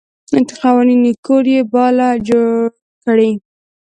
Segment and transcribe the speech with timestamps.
[0.59, 2.51] قوانین چې کوډ یې باله جوړ
[3.03, 3.31] کړي.